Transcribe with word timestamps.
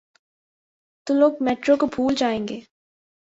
تو 1.07 1.13
لوگ 1.13 1.43
میٹرو 1.43 1.75
کو 1.77 1.85
بھول 1.87 2.15
جائیں 2.15 2.47
گے۔ 2.47 2.59